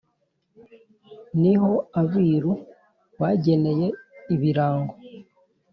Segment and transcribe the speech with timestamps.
[1.41, 2.51] Niho abiru
[3.19, 3.87] bageneye
[4.33, 4.93] ibirango